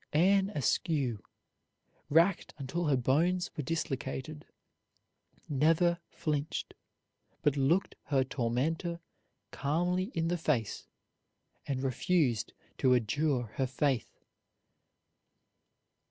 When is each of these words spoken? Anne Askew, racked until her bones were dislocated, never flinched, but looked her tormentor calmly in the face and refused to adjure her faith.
Anne 0.13 0.49
Askew, 0.55 1.23
racked 2.09 2.55
until 2.57 2.87
her 2.87 2.97
bones 2.97 3.51
were 3.55 3.61
dislocated, 3.61 4.47
never 5.47 5.99
flinched, 6.09 6.73
but 7.43 7.55
looked 7.55 7.93
her 8.05 8.23
tormentor 8.23 8.99
calmly 9.51 10.05
in 10.15 10.27
the 10.27 10.39
face 10.39 10.87
and 11.67 11.83
refused 11.83 12.53
to 12.79 12.95
adjure 12.95 13.43
her 13.57 13.67
faith. 13.67 14.17